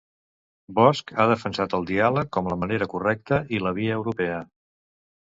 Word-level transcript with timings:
Bosch 0.79 1.13
ha 1.19 1.27
defensat 1.33 1.77
el 1.79 1.87
diàleg 1.91 2.33
com 2.39 2.51
la 2.55 2.59
"manera 2.65 2.91
correcta" 2.97 3.43
i 3.59 3.65
"la 3.67 3.79
via 3.81 4.03
europea". 4.03 4.45